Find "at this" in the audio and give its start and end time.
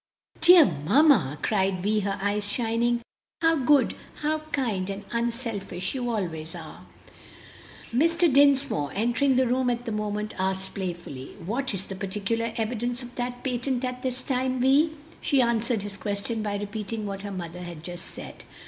13.85-14.23